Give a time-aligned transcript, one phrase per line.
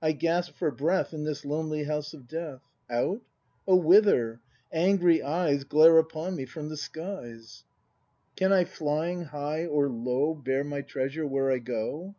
[0.00, 2.62] I gasp for breath In this lonely house of death.
[2.88, 3.20] Out.''
[3.68, 4.40] Oh, whither?
[4.72, 7.62] Angry eyes Glare upon me from the skies!
[8.30, 11.58] ACT IV] BRAND 197 Can I, flying, high or low, Bear my treasure where I
[11.58, 12.14] go?